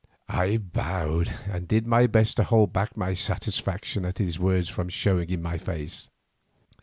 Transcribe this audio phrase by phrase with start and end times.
[0.29, 4.89] I bowed, and did my best to hold back my satisfaction at his words from
[4.89, 6.09] showing in my face.